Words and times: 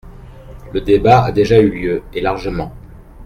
Le 0.73 0.81
débat 0.81 1.25
a 1.25 1.31
déjà 1.31 1.59
eu 1.61 1.69
lieu, 1.69 2.01
et 2.15 2.21
largement. 2.21 2.73